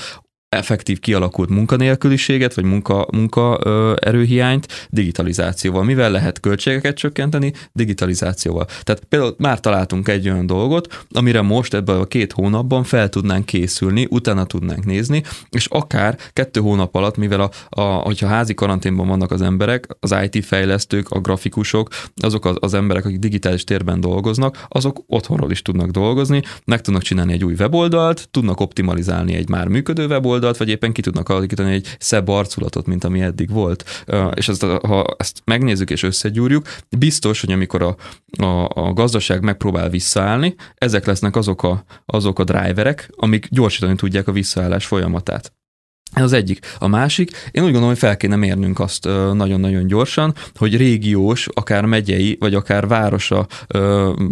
effektív 0.56 1.00
kialakult 1.00 1.50
munkanélküliséget, 1.50 2.54
vagy 2.54 2.64
munka, 2.64 3.08
munka 3.12 3.60
erőhiányt 4.00 4.88
digitalizációval. 4.90 5.84
Mivel 5.84 6.12
lehet 6.12 6.40
költségeket 6.40 6.96
csökkenteni? 6.96 7.54
Digitalizációval. 7.74 8.66
Tehát 8.84 9.04
például 9.10 9.36
már 9.38 9.60
találtunk 9.60 10.08
egy 10.08 10.30
olyan 10.30 10.46
dolgot, 10.46 11.06
amire 11.12 11.42
most 11.42 11.74
ebben 11.74 12.00
a 12.00 12.06
két 12.06 12.32
hónapban 12.32 12.84
fel 12.84 13.10
tudnánk 13.10 13.46
készülni, 13.46 14.08
utána 14.10 14.46
tudnánk 14.46 14.86
nézni, 14.86 15.24
és 15.50 15.66
akár 15.66 16.18
kettő 16.34 16.60
hónap 16.60 16.96
alatt, 16.96 17.18
mivel 17.18 17.42
a, 17.42 17.50
a, 17.70 17.82
hogyha 17.82 18.28
házi 18.28 18.54
karanténban 18.54 19.08
vannak 19.08 19.32
az 19.32 19.42
emberek, 19.42 19.88
az 20.00 20.16
IT 20.30 20.46
fejlesztők, 20.46 21.10
a 21.10 21.20
grafikusok, 21.20 21.88
azok 22.16 22.46
az, 22.46 22.56
az 22.60 22.74
emberek, 22.74 23.06
akik 23.06 23.20
digitális 23.20 23.64
térben 23.64 24.00
dolgoznak, 24.00 24.66
azok 24.68 25.04
otthonról 25.08 25.52
is 25.52 25.62
tudnak 25.62 25.90
dolgozni, 25.90 26.42
meg 26.66 26.82
tudnak 26.82 27.02
csinálni 27.02 27.34
egy 27.34 27.44
új 27.44 27.54
weboldalt, 27.60 28.28
tudnak 28.32 28.60
optimalizálni 28.60 29.34
egy 29.34 29.50
már 29.50 29.68
működő 29.68 30.06
weboldalt, 30.06 30.45
oldalt, 30.46 30.58
vagy 30.58 30.70
éppen 30.70 30.94
ki 30.94 31.02
tudnak 31.02 31.30
alakítani 31.30 31.74
egy 31.74 31.96
szebb 32.00 32.28
arculatot, 32.28 32.86
mint 32.86 33.04
ami 33.04 33.22
eddig 33.22 33.50
volt. 33.50 34.06
És 34.34 34.48
ezt, 34.48 34.64
ha 34.64 35.16
ezt 35.18 35.42
megnézzük 35.46 35.90
és 35.90 36.04
összegyúrjuk, 36.04 36.76
biztos, 36.98 37.42
hogy 37.42 37.52
amikor 37.52 37.82
a, 37.82 37.96
a, 38.44 38.70
a 38.70 38.94
gazdaság 38.94 39.42
megpróbál 39.42 39.90
visszaállni, 39.90 40.56
ezek 40.76 41.06
lesznek 41.06 41.36
azok 41.36 41.64
a, 41.64 41.84
azok 42.06 42.40
a 42.40 42.44
driverek, 42.44 43.10
amik 43.16 43.48
gyorsítani 43.50 43.96
tudják 43.96 44.28
a 44.28 44.32
visszaállás 44.32 44.86
folyamatát. 44.86 45.54
Ez 46.14 46.24
az 46.24 46.34
egyik. 46.34 46.76
A 46.80 46.88
másik, 46.88 47.30
én 47.30 47.64
úgy 47.64 47.72
gondolom, 47.72 47.88
hogy 47.88 47.98
fel 47.98 48.18
kéne 48.18 48.36
mérnünk 48.36 48.80
azt 48.80 49.04
nagyon-nagyon 49.34 49.88
gyorsan, 49.88 50.34
hogy 50.56 50.78
régiós, 50.78 51.48
akár 51.54 51.86
megyei, 51.86 52.38
vagy 52.40 52.54
akár 52.54 52.88
városa 52.88 53.48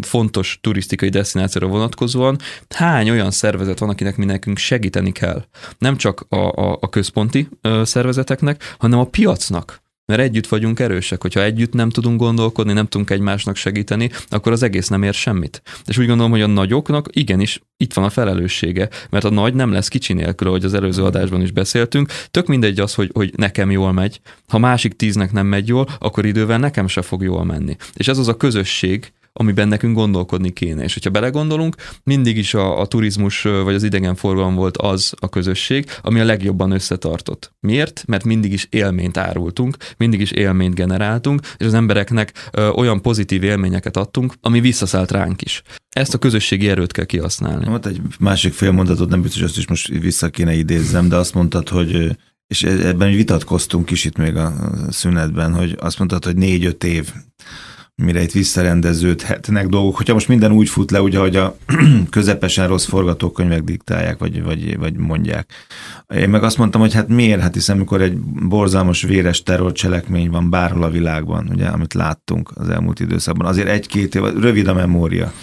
fontos 0.01 0.59
turisztikai 0.61 1.09
destinációra 1.09 1.67
vonatkozóan 1.67 2.37
hány 2.69 3.09
olyan 3.09 3.31
szervezet 3.31 3.79
van, 3.79 3.89
akinek 3.89 4.17
mi 4.17 4.25
nekünk 4.25 4.57
segíteni 4.57 5.11
kell. 5.11 5.45
Nem 5.77 5.97
csak 5.97 6.25
a, 6.29 6.35
a, 6.35 6.77
a 6.81 6.89
központi 6.89 7.49
szervezeteknek, 7.83 8.75
hanem 8.77 8.99
a 8.99 9.05
piacnak. 9.05 9.82
Mert 10.13 10.25
együtt 10.25 10.47
vagyunk 10.47 10.79
erősek, 10.79 11.21
hogyha 11.21 11.43
együtt 11.43 11.73
nem 11.73 11.89
tudunk 11.89 12.19
gondolkodni, 12.19 12.73
nem 12.73 12.87
tudunk 12.87 13.09
egymásnak 13.09 13.55
segíteni, 13.55 14.09
akkor 14.29 14.51
az 14.51 14.63
egész 14.63 14.87
nem 14.87 15.03
ér 15.03 15.13
semmit. 15.13 15.61
És 15.85 15.97
úgy 15.97 16.07
gondolom, 16.07 16.31
hogy 16.31 16.41
a 16.41 16.47
nagyoknak 16.47 17.07
igenis 17.11 17.61
itt 17.77 17.93
van 17.93 18.05
a 18.05 18.09
felelőssége, 18.09 18.89
mert 19.09 19.23
a 19.23 19.29
nagy 19.29 19.53
nem 19.53 19.71
lesz 19.71 19.87
kicsi 19.87 20.13
nélkül, 20.13 20.47
ahogy 20.47 20.65
az 20.65 20.73
előző 20.73 21.03
adásban 21.03 21.41
is 21.41 21.51
beszéltünk. 21.51 22.11
Tök 22.31 22.47
mindegy 22.47 22.79
az, 22.79 22.93
hogy, 22.93 23.09
hogy 23.13 23.33
nekem 23.35 23.71
jól 23.71 23.91
megy. 23.91 24.19
Ha 24.47 24.57
másik 24.57 24.93
tíznek 24.93 25.31
nem 25.31 25.47
megy 25.47 25.67
jól, 25.67 25.87
akkor 25.99 26.25
idővel 26.25 26.59
nekem 26.59 26.87
se 26.87 27.01
fog 27.01 27.23
jól 27.23 27.43
menni. 27.43 27.75
És 27.93 28.07
ez 28.07 28.17
az 28.17 28.27
a 28.27 28.37
közösség, 28.37 29.13
amiben 29.33 29.67
nekünk 29.67 29.95
gondolkodni 29.95 30.53
kéne. 30.53 30.83
És 30.83 30.93
hogyha 30.93 31.09
belegondolunk, 31.09 31.75
mindig 32.03 32.37
is 32.37 32.53
a, 32.53 32.79
a 32.79 32.85
turizmus 32.85 33.41
vagy 33.41 33.75
az 33.75 33.83
idegenforgalom 33.83 34.55
volt 34.55 34.77
az 34.77 35.13
a 35.19 35.29
közösség, 35.29 35.85
ami 36.01 36.19
a 36.19 36.25
legjobban 36.25 36.71
összetartott. 36.71 37.53
Miért? 37.59 38.03
Mert 38.07 38.23
mindig 38.23 38.53
is 38.53 38.67
élményt 38.69 39.17
árultunk, 39.17 39.77
mindig 39.97 40.19
is 40.19 40.31
élményt 40.31 40.75
generáltunk, 40.75 41.41
és 41.57 41.65
az 41.65 41.73
embereknek 41.73 42.49
ö, 42.51 42.69
olyan 42.69 43.01
pozitív 43.01 43.43
élményeket 43.43 43.97
adtunk, 43.97 44.33
ami 44.41 44.59
visszaszállt 44.59 45.11
ránk 45.11 45.41
is. 45.41 45.61
Ezt 45.89 46.13
a 46.13 46.17
közösségi 46.17 46.69
erőt 46.69 46.91
kell 46.91 47.05
kihasználni. 47.05 47.65
Volt 47.65 47.85
egy 47.85 48.01
másik 48.19 48.53
fél 48.53 48.71
mondatot, 48.71 49.09
nem 49.09 49.21
biztos, 49.21 49.41
azt 49.41 49.57
is 49.57 49.67
most 49.67 49.87
vissza 49.87 50.29
kéne 50.29 50.53
idézzem, 50.53 51.09
de 51.09 51.15
azt 51.15 51.33
mondtad, 51.33 51.69
hogy 51.69 52.17
és 52.47 52.63
ebben 52.63 53.11
vitatkoztunk 53.11 53.85
kicsit 53.85 54.17
még 54.17 54.35
a 54.35 54.53
szünetben, 54.89 55.53
hogy 55.53 55.77
azt 55.79 55.97
mondtad, 55.97 56.25
hogy 56.25 56.35
négy-öt 56.35 56.83
év 56.83 57.13
mire 57.95 58.21
itt 58.21 58.31
visszarendeződhetnek 58.31 59.67
dolgok. 59.67 59.95
Hogyha 59.95 60.13
most 60.13 60.27
minden 60.27 60.51
úgy 60.51 60.69
fut 60.69 60.91
le, 60.91 61.01
ugye, 61.01 61.19
hogy 61.19 61.35
a 61.35 61.57
közepesen 62.09 62.67
rossz 62.67 62.85
forgatókönyvek 62.85 63.63
diktálják, 63.63 64.17
vagy, 64.17 64.43
vagy, 64.43 64.77
vagy 64.77 64.95
mondják. 64.95 65.53
Én 66.15 66.29
meg 66.29 66.43
azt 66.43 66.57
mondtam, 66.57 66.81
hogy 66.81 66.93
hát 66.93 67.07
miért? 67.07 67.41
Hát 67.41 67.53
hiszen 67.53 67.75
amikor 67.75 68.01
egy 68.01 68.17
borzalmas 68.47 69.01
véres 69.01 69.43
terrorcselekmény 69.43 70.29
van 70.29 70.49
bárhol 70.49 70.83
a 70.83 70.89
világban, 70.89 71.49
ugye, 71.51 71.67
amit 71.67 71.93
láttunk 71.93 72.51
az 72.55 72.69
elmúlt 72.69 72.99
időszakban, 72.99 73.47
azért 73.47 73.67
egy-két 73.67 74.15
év, 74.15 74.21
rövid 74.21 74.67
a 74.67 74.73
memória 74.73 75.33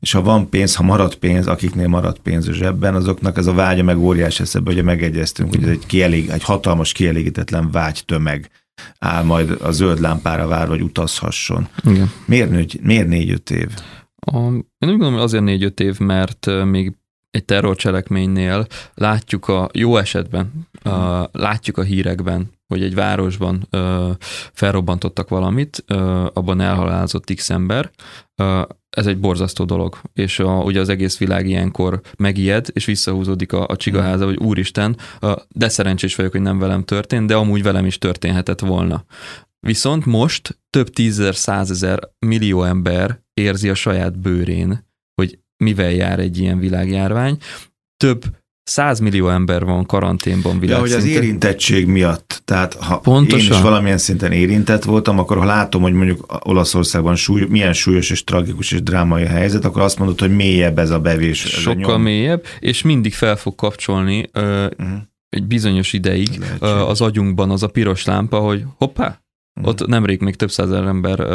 és 0.00 0.12
ha 0.12 0.22
van 0.22 0.48
pénz, 0.48 0.74
ha 0.74 0.82
marad 0.82 1.14
pénz, 1.14 1.46
akiknél 1.46 1.88
marad 1.88 2.18
pénz 2.18 2.48
a 2.48 2.52
zsebben, 2.52 2.94
azoknak 2.94 3.36
ez 3.36 3.46
a 3.46 3.52
vágya 3.52 3.82
meg 3.82 3.98
óriás 3.98 4.40
eszebe, 4.40 4.72
hogy 4.72 4.82
megegyeztünk, 4.82 5.50
hogy 5.50 5.62
ez 5.62 5.68
egy, 5.68 5.86
kielég, 5.86 6.28
egy 6.28 6.42
hatalmas 6.42 6.92
kielégítetlen 6.92 7.70
vágy 7.70 8.02
tömeg 8.06 8.50
áll 8.98 9.22
majd 9.22 9.50
a 9.62 9.70
zöld 9.70 10.00
lámpára 10.00 10.46
vár, 10.46 10.68
vagy 10.68 10.82
utazhasson. 10.82 11.68
Igen. 11.84 12.10
Miért, 12.26 12.50
négy, 12.50 12.78
miért 12.82 13.08
négy-öt 13.08 13.50
év? 13.50 13.68
A, 14.16 14.38
én 14.38 14.64
úgy 14.78 14.88
gondolom, 14.88 15.12
hogy 15.12 15.22
azért 15.22 15.44
négy-öt 15.44 15.80
év, 15.80 15.98
mert 15.98 16.64
még 16.64 16.92
egy 17.30 17.44
terrorcselekménynél 17.44 18.66
látjuk 18.94 19.48
a 19.48 19.68
jó 19.72 19.96
esetben, 19.96 20.68
a, 20.82 21.28
látjuk 21.32 21.78
a 21.78 21.82
hírekben, 21.82 22.50
hogy 22.66 22.82
egy 22.82 22.94
városban 22.94 23.66
ö, 23.70 24.10
felrobbantottak 24.52 25.28
valamit, 25.28 25.84
ö, 25.86 26.26
abban 26.32 26.60
elhalálozott 26.60 27.34
x 27.34 27.50
ember, 27.50 27.90
ö, 28.36 28.62
ez 28.94 29.06
egy 29.06 29.18
borzasztó 29.18 29.64
dolog, 29.64 30.00
és 30.12 30.38
a, 30.38 30.62
ugye 30.62 30.80
az 30.80 30.88
egész 30.88 31.18
világ 31.18 31.48
ilyenkor 31.48 32.00
megijed, 32.16 32.68
és 32.72 32.84
visszahúzódik 32.84 33.52
a, 33.52 33.66
a 33.66 33.76
csigaháza, 33.76 34.24
hogy 34.24 34.36
úristen, 34.36 34.96
de 35.48 35.68
szerencsés 35.68 36.14
vagyok, 36.14 36.32
hogy 36.32 36.40
nem 36.40 36.58
velem 36.58 36.84
történt, 36.84 37.26
de 37.26 37.34
amúgy 37.34 37.62
velem 37.62 37.86
is 37.86 37.98
történhetett 37.98 38.60
volna. 38.60 39.04
Viszont 39.60 40.06
most 40.06 40.58
több 40.70 40.90
tízezer, 40.90 41.34
százezer, 41.34 42.08
millió 42.18 42.62
ember 42.62 43.20
érzi 43.34 43.68
a 43.68 43.74
saját 43.74 44.18
bőrén, 44.18 44.86
hogy 45.14 45.38
mivel 45.56 45.90
jár 45.90 46.18
egy 46.18 46.38
ilyen 46.38 46.58
világjárvány. 46.58 47.38
Több 47.96 48.24
100 48.64 48.98
millió 48.98 49.28
ember 49.28 49.64
van 49.64 49.86
karanténban 49.86 50.58
világszinten. 50.58 51.00
Ja, 51.00 51.08
hogy 51.08 51.16
az 51.16 51.22
érintettség 51.22 51.86
miatt. 51.86 52.42
Tehát 52.44 52.74
ha 52.74 52.98
Pontosan. 52.98 53.46
én 53.46 53.52
is 53.52 53.60
valamilyen 53.60 53.98
szinten 53.98 54.32
érintett 54.32 54.84
voltam, 54.84 55.18
akkor 55.18 55.38
ha 55.38 55.44
látom, 55.44 55.82
hogy 55.82 55.92
mondjuk 55.92 56.38
Olaszországban 56.44 57.16
súly, 57.16 57.46
milyen 57.48 57.72
súlyos 57.72 58.10
és 58.10 58.24
tragikus 58.24 58.72
és 58.72 58.82
drámai 58.82 59.24
helyzet, 59.24 59.64
akkor 59.64 59.82
azt 59.82 59.98
mondod, 59.98 60.20
hogy 60.20 60.34
mélyebb 60.34 60.78
ez 60.78 60.90
a 60.90 61.00
bevés. 61.00 61.38
Sokkal 61.38 61.94
a 61.94 61.98
mélyebb, 61.98 62.44
és 62.58 62.82
mindig 62.82 63.14
fel 63.14 63.36
fog 63.36 63.54
kapcsolni 63.54 64.30
uh, 64.34 64.42
uh-huh. 64.42 64.98
egy 65.28 65.44
bizonyos 65.44 65.92
ideig 65.92 66.28
uh, 66.60 66.88
az 66.88 67.00
agyunkban 67.00 67.50
az 67.50 67.62
a 67.62 67.68
piros 67.68 68.04
lámpa, 68.04 68.38
hogy 68.38 68.64
hoppá, 68.76 69.18
Mm. 69.60 69.64
Ott 69.64 69.86
nemrég 69.86 70.20
még 70.20 70.36
több 70.36 70.50
százer 70.50 70.84
ember 70.84 71.20
uh, 71.20 71.26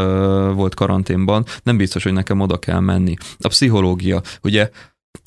volt 0.53 0.75
karanténban, 0.75 1.45
nem 1.63 1.77
biztos, 1.77 2.03
hogy 2.03 2.13
nekem 2.13 2.39
oda 2.39 2.57
kell 2.57 2.79
menni. 2.79 3.13
A 3.39 3.47
pszichológia, 3.47 4.21
ugye 4.41 4.69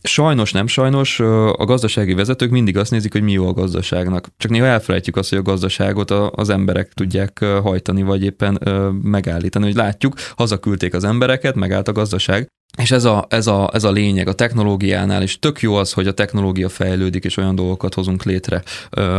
Sajnos, 0.02 0.52
nem 0.52 0.66
sajnos, 0.66 1.20
a 1.56 1.64
gazdasági 1.64 2.14
vezetők 2.14 2.50
mindig 2.50 2.76
azt 2.76 2.90
nézik, 2.90 3.12
hogy 3.12 3.22
mi 3.22 3.32
jó 3.32 3.48
a 3.48 3.52
gazdaságnak. 3.52 4.28
Csak 4.36 4.50
néha 4.50 4.66
elfelejtjük 4.66 5.16
azt, 5.16 5.28
hogy 5.28 5.38
a 5.38 5.42
gazdaságot 5.42 6.10
az 6.10 6.48
emberek 6.48 6.92
tudják 6.92 7.44
hajtani, 7.44 8.02
vagy 8.02 8.22
éppen 8.22 8.60
megállítani. 9.02 9.64
Hogy 9.64 9.74
látjuk, 9.74 10.14
hazaküldték 10.36 10.94
az 10.94 11.04
embereket, 11.04 11.54
megállt 11.54 11.88
a 11.88 11.92
gazdaság, 11.92 12.46
és 12.78 12.90
ez 12.90 13.04
a, 13.04 13.26
ez, 13.28 13.46
a, 13.46 13.70
ez 13.72 13.84
a 13.84 13.90
lényeg 13.90 14.28
a 14.28 14.32
technológiánál, 14.32 15.22
és 15.22 15.38
tök 15.38 15.60
jó 15.60 15.74
az, 15.74 15.92
hogy 15.92 16.06
a 16.06 16.12
technológia 16.12 16.68
fejlődik, 16.68 17.24
és 17.24 17.36
olyan 17.36 17.54
dolgokat 17.54 17.94
hozunk 17.94 18.24
létre, 18.24 18.62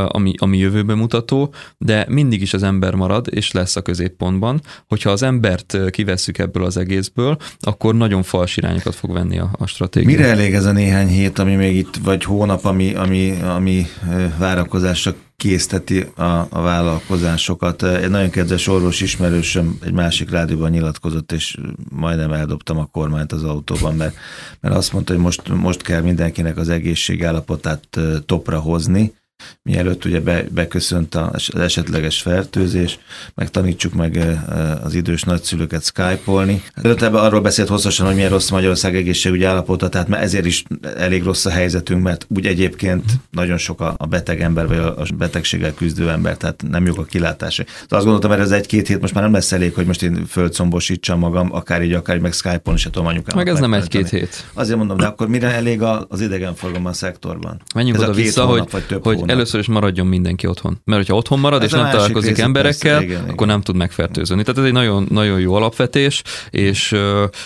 ami, 0.07 0.33
ami 0.37 0.57
jövőbe 0.57 0.93
mutató, 0.93 1.53
de 1.77 2.05
mindig 2.09 2.41
is 2.41 2.53
az 2.53 2.63
ember 2.63 2.95
marad, 2.95 3.27
és 3.31 3.51
lesz 3.51 3.75
a 3.75 3.81
középpontban. 3.81 4.61
Hogyha 4.87 5.09
az 5.09 5.23
embert 5.23 5.77
kivesszük 5.89 6.37
ebből 6.37 6.63
az 6.63 6.77
egészből, 6.77 7.37
akkor 7.59 7.95
nagyon 7.95 8.23
fals 8.23 8.57
irányokat 8.57 8.95
fog 8.95 9.11
venni 9.11 9.39
a, 9.39 9.49
a 9.57 9.65
stratégia. 9.65 10.09
Mire 10.09 10.25
elég 10.25 10.53
ez 10.53 10.65
a 10.65 10.71
néhány 10.71 11.07
hét, 11.07 11.39
ami 11.39 11.55
még 11.55 11.75
itt, 11.75 11.95
vagy 12.03 12.23
hónap, 12.23 12.65
ami, 12.65 12.93
ami, 12.93 13.41
ami 13.41 13.85
várakozásra 14.37 15.13
készteti 15.35 16.05
a, 16.15 16.23
a 16.49 16.61
vállalkozásokat. 16.61 17.83
Egy 17.83 18.09
nagyon 18.09 18.29
kedves 18.29 18.67
orvos 18.67 19.01
ismerősöm 19.01 19.77
egy 19.81 19.93
másik 19.93 20.29
rádióban 20.29 20.69
nyilatkozott, 20.69 21.31
és 21.31 21.57
majdnem 21.89 22.31
eldobtam 22.31 22.77
a 22.77 22.85
kormányt 22.85 23.31
az 23.31 23.43
autóban, 23.43 23.95
mert, 23.95 24.15
mert 24.59 24.75
azt 24.75 24.93
mondta, 24.93 25.13
hogy 25.13 25.21
most, 25.21 25.47
most 25.47 25.81
kell 25.81 26.01
mindenkinek 26.01 26.57
az 26.57 26.69
egészségállapotát 26.69 27.99
topra 28.25 28.59
hozni, 28.59 29.13
mielőtt 29.61 30.05
ugye 30.05 30.19
be, 30.19 30.43
beköszönt 30.51 31.15
az 31.15 31.49
esetleges 31.55 32.21
fertőzés, 32.21 32.99
meg 33.35 33.49
tanítsuk 33.49 33.93
meg 33.93 34.39
az 34.83 34.93
idős 34.93 35.23
nagyszülőket 35.23 35.83
skype-olni. 35.83 36.63
Előtte 36.73 37.07
arról 37.07 37.41
beszélt 37.41 37.67
hosszasan, 37.67 38.05
hogy 38.05 38.15
milyen 38.15 38.29
rossz 38.29 38.49
Magyarország 38.49 38.95
egészségügyi 38.95 39.43
állapota, 39.43 39.89
tehát 39.89 40.07
mert 40.07 40.23
ezért 40.23 40.45
is 40.45 40.63
elég 40.97 41.23
rossz 41.23 41.45
a 41.45 41.49
helyzetünk, 41.49 42.03
mert 42.03 42.25
úgy 42.29 42.45
egyébként 42.45 43.03
nagyon 43.31 43.57
sok 43.57 43.81
a 43.81 44.05
beteg 44.09 44.41
ember, 44.41 44.67
vagy 44.67 44.77
a 44.77 45.05
betegséggel 45.17 45.73
küzdő 45.73 46.09
ember, 46.09 46.37
tehát 46.37 46.63
nem 46.69 46.85
jók 46.85 46.97
a 46.97 47.03
kilátása. 47.03 47.63
Tehát 47.63 47.91
azt 47.91 48.03
gondoltam, 48.03 48.31
hogy 48.31 48.39
ez 48.39 48.51
egy-két 48.51 48.87
hét 48.87 49.01
most 49.01 49.13
már 49.13 49.23
nem 49.23 49.33
lesz 49.33 49.51
elég, 49.51 49.73
hogy 49.73 49.85
most 49.85 50.03
én 50.03 50.25
földcombosítsam 50.25 51.19
magam, 51.19 51.53
akár 51.53 51.83
így, 51.83 51.93
akár 51.93 52.17
meg 52.17 52.33
Skype-on 52.33 52.77
se 52.77 52.89
tudom 52.89 53.07
anyukám. 53.07 53.37
Meg 53.37 53.47
ez 53.47 53.59
nem 53.59 53.73
egy-két 53.73 54.09
hét. 54.09 54.45
Azért 54.53 54.77
mondom, 54.77 54.97
de 54.97 55.05
akkor 55.05 55.27
mire 55.27 55.47
elég 55.47 55.81
az 56.07 56.21
idegenforgalom 56.21 56.85
a 56.85 56.93
szektorban? 56.93 57.61
Menjünk 57.75 57.99
oda 57.99 58.13
vissza, 58.13 58.45
hogy, 58.45 58.63
hogy 59.01 59.23
Először 59.33 59.59
is 59.59 59.67
maradjon 59.67 60.07
mindenki 60.07 60.47
otthon. 60.47 60.81
Mert 60.83 61.01
hogyha 61.01 61.15
otthon 61.15 61.39
marad, 61.39 61.61
Ez 61.61 61.67
és 61.67 61.73
nem 61.73 61.89
találkozik 61.89 62.29
része, 62.29 62.43
emberekkel, 62.43 62.91
persze, 62.91 63.05
igen, 63.05 63.21
akkor 63.21 63.33
igen. 63.33 63.47
nem 63.47 63.61
tud 63.61 63.75
megfertőződni. 63.75 64.43
Tehát 64.43 64.59
ez 64.59 64.65
egy 64.65 64.71
nagyon, 64.71 65.07
nagyon 65.09 65.39
jó 65.39 65.53
alapvetés, 65.53 66.21
és 66.49 66.91
uh, 66.91 66.99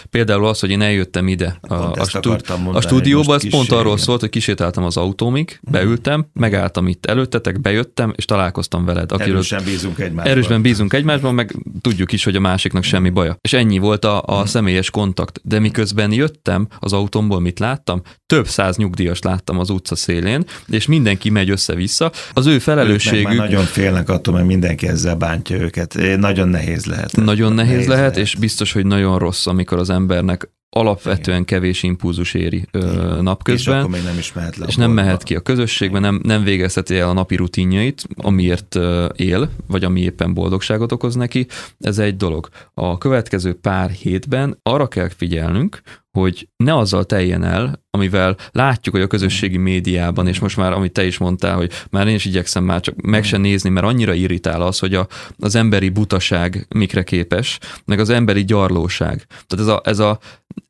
például 0.09 0.45
az, 0.45 0.59
hogy 0.59 0.69
én 0.69 0.81
eljöttem 0.81 1.27
ide 1.27 1.57
a, 1.61 1.73
a, 1.73 2.05
stú- 2.05 2.25
akartam 2.25 2.59
a 2.59 2.63
mondani, 2.63 2.85
stúdióba, 2.85 3.35
ez 3.35 3.49
pont 3.49 3.71
arról 3.71 3.93
igen. 3.93 4.05
szólt, 4.05 4.19
hogy 4.19 4.29
kisétáltam 4.29 4.83
az 4.83 4.97
autómig, 4.97 5.59
beültem, 5.61 6.25
megálltam 6.33 6.87
itt 6.87 7.05
előttetek, 7.05 7.61
bejöttem, 7.61 8.13
és 8.15 8.25
találkoztam 8.25 8.85
veled. 8.85 9.11
Akiről 9.11 9.33
Erősen 9.33 9.63
bízunk 9.63 9.99
egymásban. 9.99 10.31
Erősben 10.31 10.61
bízunk 10.61 10.93
egymásban, 10.93 11.35
meg 11.35 11.55
tudjuk 11.81 12.11
is, 12.11 12.23
hogy 12.23 12.35
a 12.35 12.39
másiknak 12.39 12.83
semmi 12.83 13.09
baja. 13.09 13.37
És 13.41 13.53
ennyi 13.53 13.77
volt 13.77 14.05
a, 14.05 14.21
a 14.23 14.45
személyes 14.45 14.89
kontakt. 14.89 15.41
De 15.43 15.59
miközben 15.59 16.11
jöttem 16.11 16.67
az 16.79 16.93
autómból, 16.93 17.39
mit 17.39 17.59
láttam? 17.59 18.01
Több 18.25 18.47
száz 18.47 18.77
nyugdíjas 18.77 19.21
láttam 19.21 19.59
az 19.59 19.69
utca 19.69 19.95
szélén, 19.95 20.43
és 20.67 20.85
mindenki 20.85 21.29
megy 21.29 21.51
össze-vissza. 21.67 22.11
Az 22.33 22.45
ő 22.45 22.59
felelősségük 22.59 23.33
nagyon 23.33 23.63
félnek 23.65 24.09
attól, 24.09 24.33
mert 24.33 24.45
mindenki 24.47 24.87
ezzel 24.87 25.15
bántja 25.15 25.57
őket. 25.57 25.97
Nagyon 26.17 26.47
nehéz 26.47 26.85
lehet. 26.85 27.15
nagyon 27.15 27.53
nehéz 27.53 27.87
lehet, 27.87 28.17
és 28.17 28.35
biztos, 28.35 28.71
hogy 28.71 28.85
nagyon 28.85 29.19
rossz, 29.19 29.47
amikor 29.47 29.77
az 29.77 29.89
embernek 29.89 30.49
alapvetően 30.69 31.45
kevés 31.45 31.83
impulzus 31.83 32.33
éri 32.33 32.67
ö, 32.71 32.79
És 33.15 33.21
napközben. 33.21 33.77
akkor 33.77 33.89
még 33.89 34.03
nem 34.03 34.17
is 34.17 34.33
mehet 34.33 34.55
le 34.57 34.65
és 34.65 34.75
nem 34.75 34.91
mehet 34.91 35.23
ki 35.23 35.35
a 35.35 35.39
közösségbe, 35.39 35.99
nem, 35.99 36.19
nem 36.23 36.43
végezheti 36.43 36.97
el 36.97 37.09
a 37.09 37.13
napi 37.13 37.35
rutinjait, 37.35 38.03
amiért 38.15 38.75
ö, 38.75 39.05
él, 39.15 39.49
vagy 39.67 39.83
ami 39.83 40.01
éppen 40.01 40.33
boldogságot 40.33 40.91
okoz 40.91 41.15
neki. 41.15 41.47
Ez 41.79 41.97
egy 41.97 42.17
dolog. 42.17 42.49
A 42.73 42.97
következő 42.97 43.53
pár 43.53 43.89
hétben 43.89 44.59
arra 44.63 44.87
kell 44.87 45.09
figyelnünk, 45.17 45.81
hogy 46.11 46.49
ne 46.63 46.77
azzal 46.77 47.05
teljen 47.05 47.43
el, 47.43 47.85
amivel 47.89 48.37
látjuk, 48.51 48.95
hogy 48.95 49.03
a 49.03 49.07
közösségi 49.07 49.57
médiában, 49.57 50.27
és 50.27 50.39
most 50.39 50.57
már, 50.57 50.71
amit 50.71 50.91
te 50.91 51.05
is 51.05 51.17
mondtál, 51.17 51.55
hogy 51.55 51.71
már 51.89 52.07
én 52.07 52.15
is 52.15 52.25
igyekszem 52.25 52.63
már 52.63 52.79
csak 52.79 53.01
meg 53.01 53.23
se 53.23 53.37
nézni, 53.37 53.69
mert 53.69 53.85
annyira 53.85 54.13
irritál 54.13 54.61
az, 54.61 54.79
hogy 54.79 54.93
a, 54.93 55.07
az 55.37 55.55
emberi 55.55 55.89
butaság 55.89 56.65
mikre 56.75 57.03
képes, 57.03 57.59
meg 57.85 57.99
az 57.99 58.09
emberi 58.09 58.45
gyarlóság. 58.45 59.25
Tehát 59.25 59.65
ez 59.65 59.67
a, 59.67 59.81
ez 59.83 59.99
a 59.99 60.19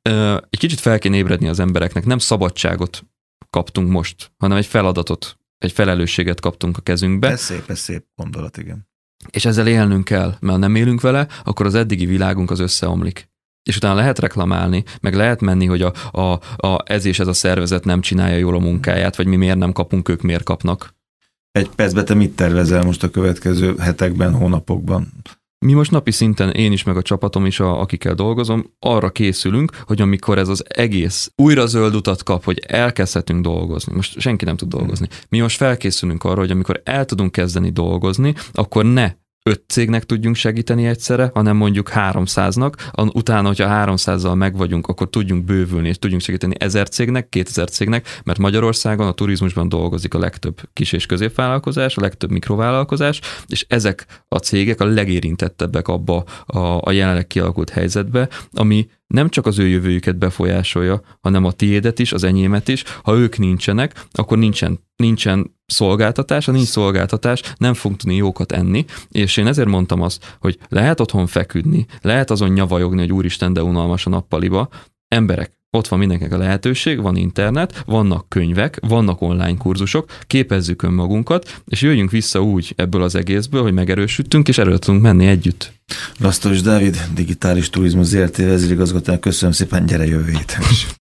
ö, 0.01 0.37
egy 0.49 0.59
kicsit 0.59 0.79
fel 0.79 0.99
kéne 0.99 1.15
ébredni 1.15 1.47
az 1.47 1.59
embereknek, 1.59 2.05
nem 2.05 2.17
szabadságot 2.17 3.05
kaptunk 3.49 3.89
most, 3.89 4.31
hanem 4.37 4.57
egy 4.57 4.65
feladatot, 4.65 5.37
egy 5.57 5.71
felelősséget 5.71 6.39
kaptunk 6.39 6.77
a 6.77 6.81
kezünkbe, 6.81 7.27
Ez 7.29 7.41
szép, 7.41 7.69
ez 7.69 7.79
szép 7.79 8.05
gondolat, 8.15 8.57
igen. 8.57 8.87
és 9.29 9.45
ezzel 9.45 9.67
élnünk 9.67 10.03
kell, 10.03 10.35
mert 10.39 10.53
ha 10.53 10.57
nem 10.57 10.75
élünk 10.75 11.01
vele, 11.01 11.27
akkor 11.43 11.65
az 11.65 11.75
eddigi 11.75 12.05
világunk 12.05 12.51
az 12.51 12.59
összeomlik. 12.59 13.29
És 13.67 13.75
utána 13.75 13.93
lehet 13.95 14.19
reklamálni, 14.19 14.83
meg 15.01 15.15
lehet 15.15 15.41
menni, 15.41 15.65
hogy 15.65 15.81
a, 15.81 15.93
a, 16.11 16.39
a, 16.67 16.83
ez 16.85 17.05
és 17.05 17.19
ez 17.19 17.27
a 17.27 17.33
szervezet 17.33 17.85
nem 17.85 18.01
csinálja 18.01 18.37
jól 18.37 18.55
a 18.55 18.59
munkáját, 18.59 19.15
vagy 19.15 19.27
mi 19.27 19.35
miért 19.35 19.57
nem 19.57 19.71
kapunk, 19.71 20.09
ők 20.09 20.21
miért 20.21 20.43
kapnak. 20.43 20.95
Egy 21.51 21.69
percben 21.69 22.05
te 22.05 22.13
mit 22.13 22.35
tervezel 22.35 22.83
most 22.83 23.03
a 23.03 23.09
következő 23.09 23.75
hetekben, 23.77 24.33
hónapokban? 24.33 25.13
Mi 25.65 25.73
most 25.73 25.91
napi 25.91 26.11
szinten, 26.11 26.51
én 26.51 26.71
is, 26.71 26.83
meg 26.83 26.97
a 26.97 27.01
csapatom 27.01 27.45
is, 27.45 27.59
a, 27.59 27.79
akikkel 27.79 28.13
dolgozom, 28.13 28.73
arra 28.79 29.09
készülünk, 29.09 29.71
hogy 29.85 30.01
amikor 30.01 30.37
ez 30.37 30.47
az 30.47 30.63
egész 30.67 31.31
újra 31.35 31.65
zöld 31.65 31.95
utat 31.95 32.23
kap, 32.23 32.43
hogy 32.43 32.63
elkezdhetünk 32.67 33.43
dolgozni, 33.43 33.95
most 33.95 34.19
senki 34.19 34.45
nem 34.45 34.57
tud 34.57 34.69
dolgozni, 34.69 35.07
mi 35.29 35.39
most 35.39 35.57
felkészülünk 35.57 36.23
arra, 36.23 36.39
hogy 36.39 36.51
amikor 36.51 36.81
el 36.83 37.05
tudunk 37.05 37.31
kezdeni 37.31 37.69
dolgozni, 37.69 38.33
akkor 38.51 38.85
ne 38.85 39.13
öt 39.47 39.63
cégnek 39.67 40.03
tudjunk 40.03 40.35
segíteni 40.35 40.85
egyszerre, 40.85 41.31
hanem 41.33 41.55
mondjuk 41.55 41.89
300-nak, 41.93 42.73
An- 42.91 43.15
utána, 43.15 43.47
hogyha 43.47 43.85
300-zal 43.85 44.35
megvagyunk, 44.35 44.87
akkor 44.87 45.09
tudjunk 45.09 45.43
bővülni, 45.43 45.87
és 45.87 45.99
tudjunk 45.99 46.21
segíteni 46.21 46.55
1000 46.59 46.89
cégnek, 46.89 47.29
2000 47.29 47.69
cégnek, 47.69 48.21
mert 48.23 48.39
Magyarországon 48.39 49.07
a 49.07 49.11
turizmusban 49.11 49.69
dolgozik 49.69 50.13
a 50.13 50.19
legtöbb 50.19 50.61
kis- 50.73 50.93
és 50.93 51.05
középvállalkozás, 51.05 51.97
a 51.97 52.01
legtöbb 52.01 52.31
mikrovállalkozás, 52.31 53.19
és 53.47 53.65
ezek 53.69 54.05
a 54.27 54.37
cégek 54.37 54.81
a 54.81 54.85
legérintettebbek 54.85 55.87
abba 55.87 56.23
a, 56.45 56.59
a 56.59 56.91
jelenleg 56.91 57.27
kialakult 57.27 57.69
helyzetbe, 57.69 58.29
ami 58.51 58.87
nem 59.07 59.29
csak 59.29 59.45
az 59.45 59.59
ő 59.59 59.67
jövőjüket 59.67 60.17
befolyásolja, 60.17 61.01
hanem 61.21 61.45
a 61.45 61.51
tiédet 61.51 61.99
is, 61.99 62.13
az 62.13 62.23
enyémet 62.23 62.67
is. 62.67 62.83
Ha 63.03 63.15
ők 63.15 63.37
nincsenek, 63.37 64.05
akkor 64.11 64.37
nincsen, 64.37 64.79
nincsen 64.95 65.55
szolgáltatás, 65.65 66.45
ha 66.45 66.51
nincs 66.51 66.67
szolgáltatás, 66.67 67.41
nem 67.57 67.73
fogunk 67.73 67.99
tudni 67.99 68.15
jókat 68.15 68.51
enni, 68.51 68.85
és 69.11 69.37
én 69.37 69.47
ezért 69.47 69.67
mondtam 69.67 70.01
azt, 70.01 70.37
hogy 70.39 70.57
lehet 70.69 70.99
otthon 70.99 71.27
feküdni, 71.27 71.85
lehet 72.01 72.31
azon 72.31 72.49
nyavajogni, 72.49 72.99
hogy 72.99 73.13
úristen, 73.13 73.53
de 73.53 73.63
unalmas 73.63 74.05
a 74.05 74.09
nappaliba. 74.09 74.69
Emberek, 75.07 75.56
ott 75.77 75.87
van 75.87 75.99
mindenkinek 75.99 76.33
a 76.33 76.37
lehetőség, 76.37 77.01
van 77.01 77.15
internet, 77.15 77.83
vannak 77.85 78.29
könyvek, 78.29 78.79
vannak 78.87 79.21
online 79.21 79.57
kurzusok, 79.57 80.09
képezzük 80.27 80.81
önmagunkat, 80.81 81.61
és 81.67 81.81
jöjjünk 81.81 82.11
vissza 82.11 82.41
úgy 82.41 82.73
ebből 82.75 83.01
az 83.01 83.15
egészből, 83.15 83.61
hogy 83.61 83.73
megerősödtünk, 83.73 84.47
és 84.47 84.57
erről 84.57 84.79
tudunk 84.79 85.03
menni 85.03 85.27
együtt. 85.27 85.71
Lasztos 86.19 86.61
Dávid, 86.61 87.07
digitális 87.13 87.69
turizmus 87.69 88.05
ZRT 88.05 88.37
vezérigazgatónak 88.37 89.21
köszönöm 89.21 89.53
szépen, 89.53 89.85
gyere 89.85 90.05
jövő 90.05 90.31
héten 90.31 90.61
is. 90.71 90.87